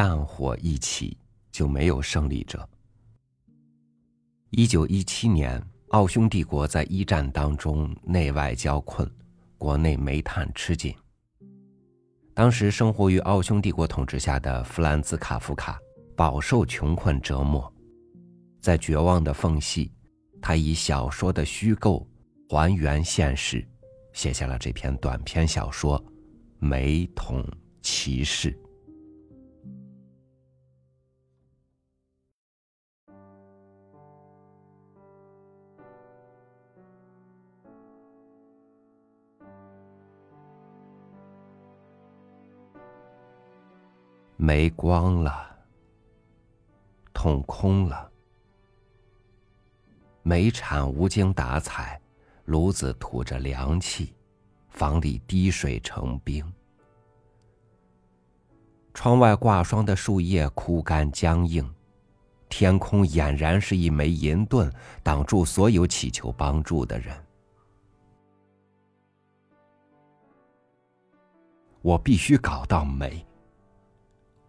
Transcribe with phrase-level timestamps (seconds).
[0.00, 1.18] 战火一起，
[1.50, 2.68] 就没有胜利者。
[4.50, 9.10] 一九一七年，奥匈帝国在一战当中内外交困，
[9.56, 10.94] 国内煤炭吃紧。
[12.32, 15.80] 当时生活于奥匈帝国统治下的弗兰兹·卡夫卡
[16.14, 17.68] 饱受穷困折磨，
[18.60, 19.90] 在绝望的缝隙，
[20.40, 22.08] 他以小说的虚构
[22.48, 23.66] 还原现实，
[24.12, 26.00] 写下了这篇短篇小说
[26.60, 27.44] 《煤桶
[27.82, 28.52] 骑士》。
[44.40, 45.58] 煤光了，
[47.12, 48.08] 桶空了，
[50.22, 52.00] 煤铲无精打采，
[52.44, 54.14] 炉子吐着凉气，
[54.68, 56.54] 房里滴水成冰。
[58.94, 61.68] 窗外挂霜的树叶枯干僵硬，
[62.48, 67.12] 天空俨然是一枚银盾，挡住所有祈求帮助的人。
[71.82, 73.24] 我必须搞到煤。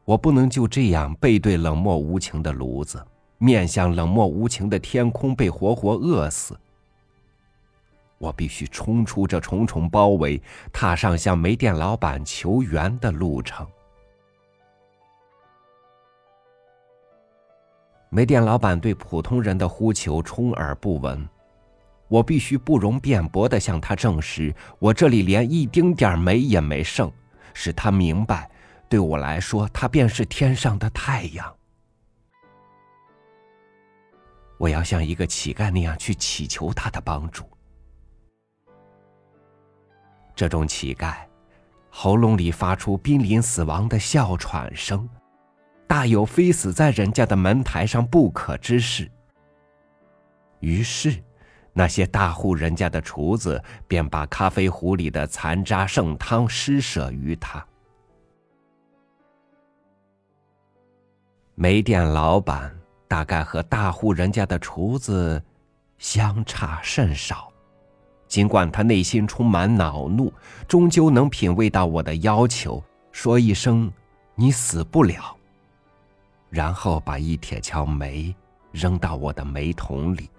[0.10, 3.00] 我不能就这样背对冷漠无情的炉子，
[3.38, 6.60] 面向冷漠无情的天空，被活活饿死。
[8.18, 10.42] 我必须冲出这重重包围，
[10.74, 13.68] 踏上向煤店老板求援的路程。
[18.10, 21.24] 煤店老板对普通人的呼求充耳不闻，
[22.08, 27.12] 我必须不容辩驳的向他证实，我这里连一丁点煤也没剩，
[27.54, 28.50] 使他明白。
[28.90, 31.56] 对我来说，他便是天上的太阳。
[34.58, 37.48] 我要像一个乞丐那样去祈求他的帮助。
[40.36, 41.18] 这种乞丐，
[41.90, 45.08] 喉咙里发出濒临死亡的哮喘声，
[45.88, 49.10] 大有非死在人家的门台上不可之事。
[50.62, 51.24] 于是，
[51.74, 57.66] 那些大户人家的厨子便把咖啡壶里的残渣剩汤施舍于他。
[61.62, 62.74] 煤店老板
[63.06, 65.44] 大概和大户人家的厨子
[65.98, 67.52] 相差甚少，
[68.30, 70.32] 尽管他内心充满恼怒，
[70.70, 72.82] 终究能品味到我的要求，
[73.12, 73.92] 说一声
[74.36, 75.36] “你死不了”，
[76.50, 78.34] 然后把一铁锹煤
[78.72, 80.30] 扔到我的煤桶里。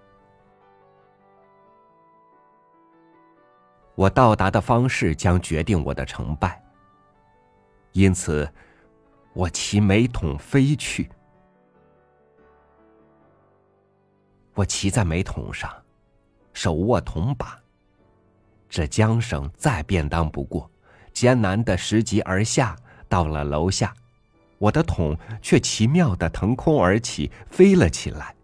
[3.95, 6.59] 我到达的方式将决定我的成败，
[7.93, 8.51] 因此。
[9.33, 11.09] 我骑煤桶飞去，
[14.55, 15.71] 我骑在煤桶上，
[16.53, 17.57] 手握铜把，
[18.69, 20.69] 这缰绳再便当不过，
[21.13, 22.77] 艰难的拾级而下，
[23.09, 23.95] 到了楼下，
[24.59, 28.35] 我的桶却奇妙的腾空而起，飞了起来。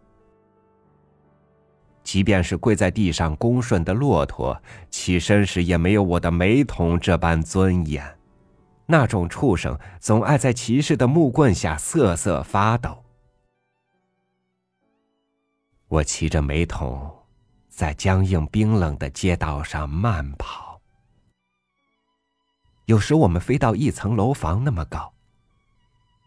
[2.05, 4.57] 即便是跪在地上恭顺的骆驼，
[4.89, 8.17] 起身时也没有我的煤桶这般尊严。
[8.87, 13.05] 那种畜生总爱在骑士的木棍下瑟瑟发抖。
[15.89, 17.25] 我骑着煤桶，
[17.69, 20.81] 在僵硬冰冷的街道上慢跑。
[22.87, 25.13] 有时我们飞到一层楼房那么高，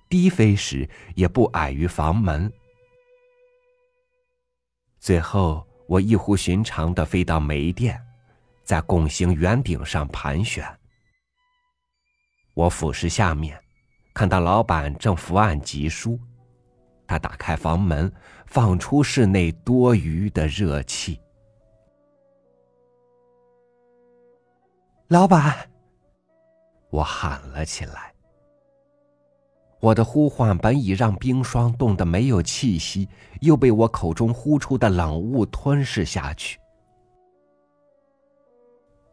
[0.10, 2.52] 低飞时也不矮于房门。
[5.00, 8.02] 最后，我异乎寻常的飞到煤店，
[8.64, 10.79] 在拱形圆顶上盘旋。
[12.60, 13.58] 我俯视下面，
[14.14, 16.20] 看到老板正伏案疾书。
[17.08, 18.12] 他打开房门，
[18.48, 21.22] 放出室内多余的热气。
[25.08, 25.56] 老板，
[26.90, 28.14] 我喊了起来。
[29.80, 33.08] 我的呼唤本已让冰霜冻得没有气息，
[33.40, 36.60] 又被我口中呼出的冷雾吞噬下去。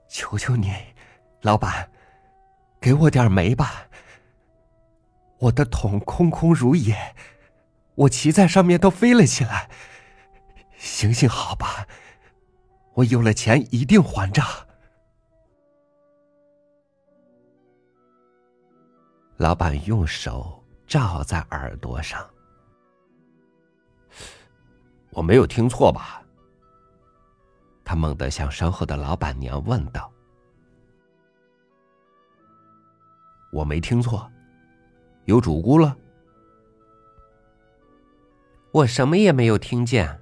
[0.08, 0.72] 求求你，
[1.42, 1.88] 老板。
[2.86, 3.88] 给我点煤吧，
[5.40, 7.16] 我的桶空空如也，
[7.96, 9.68] 我骑在上面都飞了起来。
[10.78, 11.84] 行行好吧，
[12.94, 14.46] 我有了钱一定还账。
[19.38, 22.24] 老板用手罩在耳朵上，
[25.10, 26.22] 我没有听错吧？
[27.84, 30.08] 他猛地向身后的老板娘问道。
[33.56, 34.30] 我没听错，
[35.24, 35.96] 有主顾了。
[38.70, 40.20] 我什么也没有听见。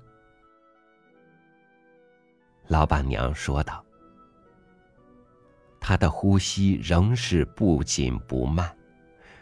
[2.68, 3.84] 老板娘说道，
[5.80, 8.72] 她的呼吸仍是不紧不慢，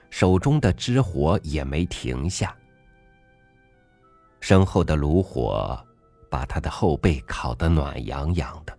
[0.09, 2.57] 手中的支火也没停下。
[4.41, 5.79] 身后的炉火
[6.31, 8.79] 把他的后背烤得暖洋洋的。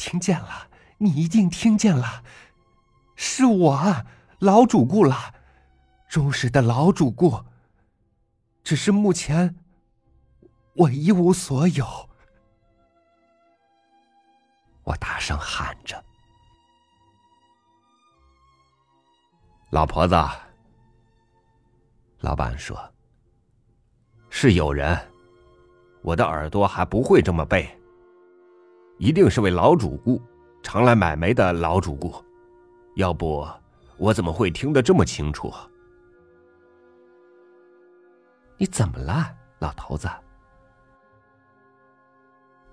[0.00, 2.24] 听见了，你一定听见了，
[3.16, 4.06] 是我
[4.38, 5.34] 老主顾了，
[6.08, 7.44] 忠实的老主顾。
[8.64, 9.56] 只是目前
[10.74, 12.08] 我一无所有。
[14.84, 16.02] 我大声喊着
[19.68, 20.16] ：“老婆子。”
[22.20, 22.90] 老板说
[24.30, 24.98] ：“是有人，
[26.00, 27.79] 我的耳朵还不会这么背。
[29.00, 30.20] 一定是位老主顾，
[30.62, 32.22] 常来买煤的老主顾，
[32.96, 33.48] 要不
[33.96, 35.50] 我怎么会听得这么清楚？”
[38.58, 40.06] 你怎么了，老头子？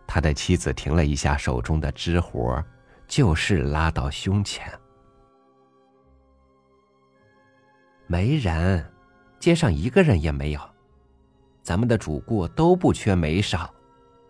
[0.05, 2.61] 他的妻子停了一下手中的支活，
[3.07, 4.69] 就是拉到胸前。
[8.05, 8.85] 没人，
[9.39, 10.59] 街上一个人也没有。
[11.63, 13.73] 咱们的主顾都不缺煤少，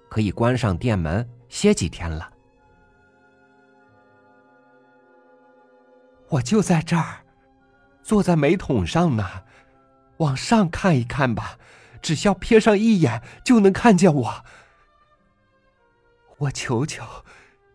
[0.10, 2.30] 可以关上店门歇几天了。
[6.30, 7.24] 我就在这儿，
[8.04, 9.44] 坐在煤桶上呢。
[10.18, 11.60] 往上看一看吧，
[12.02, 14.46] 只需要瞥上一眼就能看见我。
[16.40, 17.04] 我求求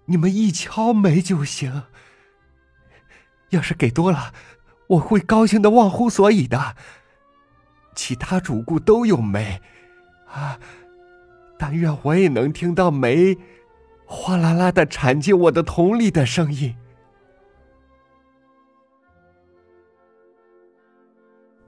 [0.07, 1.85] 你们一敲煤就行。
[3.51, 4.35] 要是给多了，
[4.89, 6.75] 我会高兴的忘乎所以的。
[7.95, 9.63] 其他主顾都有煤，
[10.27, 10.59] 啊，
[11.63, 13.39] 但愿我也能听到煤
[14.05, 16.77] 哗啦啦的铲进我的桶里的声音。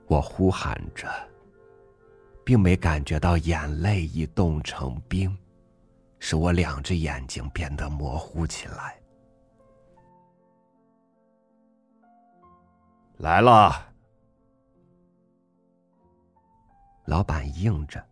[0.08, 1.08] 我呼喊着，
[2.42, 5.32] 并没感觉到眼泪已冻成冰，
[6.18, 9.00] 使我两只眼睛变得模糊起来。
[13.18, 13.72] 来了，
[17.04, 18.04] 老板应着。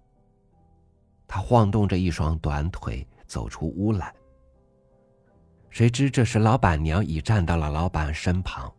[1.34, 4.12] 他晃动着一双短腿走出屋来。
[5.70, 8.70] 谁知这时老板娘已站到了老板身旁，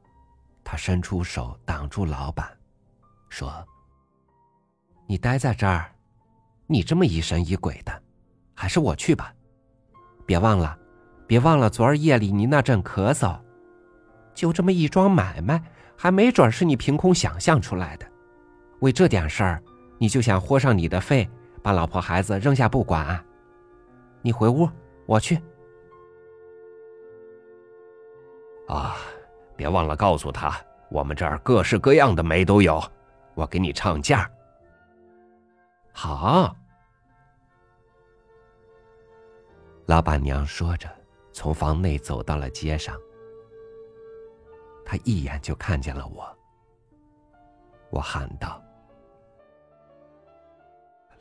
[0.63, 2.47] 她伸出手挡住老板。
[3.27, 3.51] 说
[5.09, 5.91] ：“你待在这儿，
[6.67, 8.03] 你这么疑神疑鬼的，
[8.53, 9.33] 还是我去吧。
[10.23, 10.77] 别忘了，
[11.25, 13.35] 别忘了昨儿夜里你那阵咳嗽，
[14.35, 15.59] 就这么一桩买卖，
[15.97, 18.05] 还没准是你凭空想象出来的。
[18.81, 19.63] 为这点事儿，
[19.97, 21.27] 你就想豁上你的肺，
[21.63, 23.25] 把老婆孩子扔下不管？
[24.21, 24.69] 你回屋，
[25.07, 25.41] 我去。
[28.67, 28.97] 啊，
[29.55, 30.55] 别忘了告诉他，
[30.89, 32.83] 我们这儿各式各样的煤都有。”
[33.35, 34.29] 我给你唱价。
[35.91, 36.55] 好，
[39.87, 40.87] 老板娘说着，
[41.31, 42.95] 从房内走到了街上。
[44.85, 46.23] 她一眼就看见了我。
[47.89, 48.62] 我喊道：“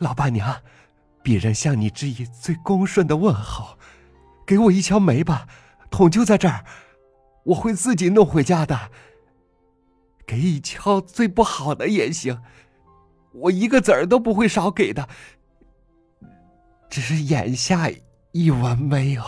[0.03, 0.61] 老板娘，
[1.23, 3.79] 鄙人向你致以最恭顺的问候，
[4.45, 5.47] 给我一锹煤吧，
[5.91, 6.65] 桶就在这儿，
[7.45, 8.91] 我会自己弄回家的。”
[10.27, 12.41] 给一锹最不好的也行，
[13.33, 15.09] 我一个子儿都不会少给的。
[16.89, 17.91] 只是眼下
[18.31, 19.23] 一文没有。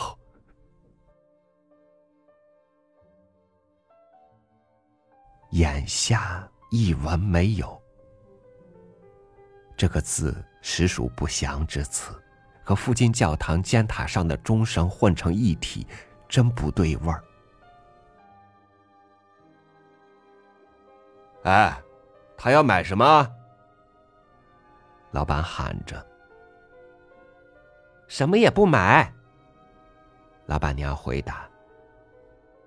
[5.50, 7.80] 眼下一文没有，
[9.76, 12.14] 这个字实属不祥之词，
[12.62, 15.86] 和附近教堂尖塔上的钟声混成一体，
[16.28, 17.22] 真不对味儿。
[21.42, 21.76] 哎，
[22.36, 23.30] 他要买什么？
[25.10, 26.04] 老板喊着
[28.08, 29.12] ：“什么也不买。”
[30.46, 31.48] 老板娘回答：“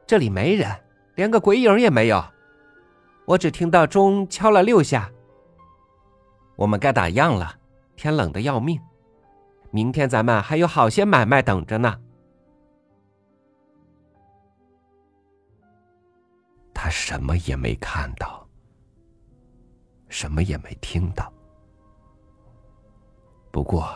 [0.06, 0.70] 这里没人，
[1.16, 2.24] 连个鬼影也没有。
[3.26, 5.10] 我只听到钟敲了六下。
[6.58, 7.58] 我们该打烊了，
[7.96, 8.78] 天冷的要命。
[9.72, 11.98] 明天咱们还有好些买卖等着呢。”
[16.74, 18.46] 他什么也没看到。
[20.10, 21.32] 什么也没听到，
[23.52, 23.94] 不过，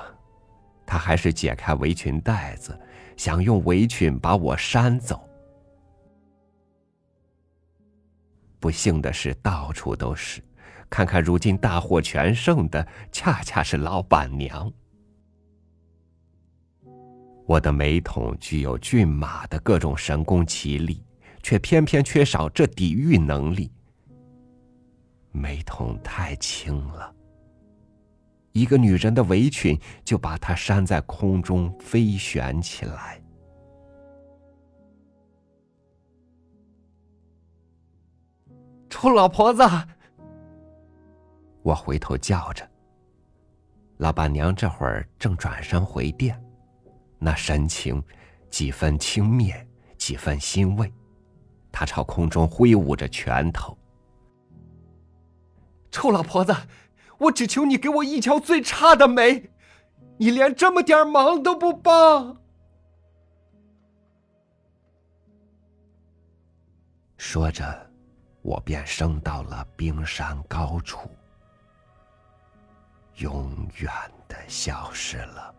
[0.85, 2.77] 他还是解开围裙带子，
[3.15, 5.25] 想用围裙把我扇走。
[8.59, 10.43] 不幸的是，到处都是，
[10.91, 14.71] 看看如今大获全胜的恰恰是老板娘。
[17.47, 21.03] 我的美桶具有骏马的各种神功奇力
[21.41, 23.71] 却偏偏缺少这抵御能力。
[25.31, 27.15] 美桶太轻了。
[28.51, 33.21] 一个女人的围裙就把它扇在空中飞旋起来。
[38.89, 39.63] 臭老婆子
[41.61, 42.67] 我回头叫着。
[43.97, 46.43] 老板娘这会儿正转身回店，
[47.19, 48.03] 那神情
[48.49, 49.63] 几分轻蔑，
[49.97, 50.91] 几分欣慰。
[51.71, 53.77] 她朝空中挥舞着拳头
[55.91, 56.55] ：“臭老婆子，
[57.19, 59.51] 我只求你给我一条最差的煤，
[60.17, 62.41] 你连这么点忙都不帮。”
[67.17, 67.89] 说着，
[68.41, 71.07] 我便升到了冰山高处。
[73.17, 73.91] 永远
[74.27, 75.53] 的消失了。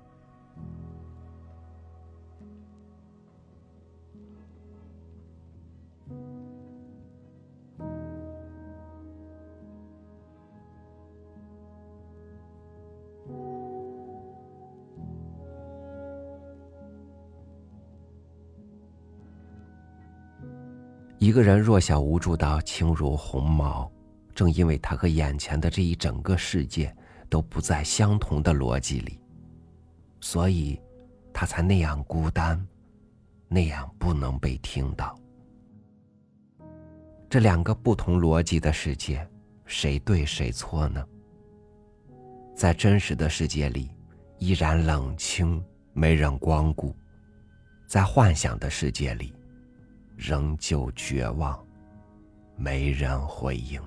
[21.18, 23.88] 一个人弱小无助到轻如鸿毛，
[24.34, 26.92] 正因为他和眼前的这一整个世界。
[27.32, 29.18] 都不在相同的逻辑里，
[30.20, 30.78] 所以，
[31.32, 32.62] 他才那样孤单，
[33.48, 35.18] 那样不能被听到。
[37.30, 39.26] 这两个不同逻辑的世界，
[39.64, 41.02] 谁对谁错呢？
[42.54, 43.90] 在真实的世界里，
[44.36, 46.94] 依然冷清，没人光顾；
[47.88, 49.32] 在幻想的世界里，
[50.18, 51.58] 仍旧绝望，
[52.56, 53.80] 没人回应。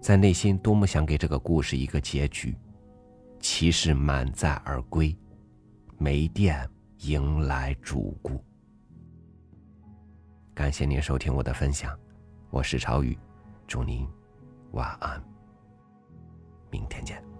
[0.00, 2.56] 在内心多么想给这个故事一个结局，
[3.40, 5.16] 骑士满载而归，
[5.98, 6.68] 没电
[7.00, 8.42] 迎来主顾。
[10.54, 11.98] 感谢您收听我的分享，
[12.50, 13.18] 我是朝宇，
[13.66, 14.08] 祝您
[14.72, 15.22] 晚安，
[16.70, 17.35] 明天见。